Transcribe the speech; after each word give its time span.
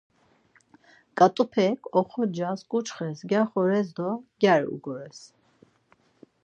Ǩat̆upek 1.17 1.79
oxorcas 1.99 2.59
ǩuçxes 2.71 3.19
gaǩores 3.29 3.89
do 3.97 4.09
gyari 4.41 4.67
ugores. 4.75 5.19